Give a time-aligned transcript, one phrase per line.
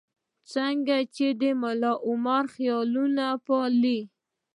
[0.03, 1.27] لکه څنګه چې
[1.61, 3.99] ملاعمر خیالونه پالي.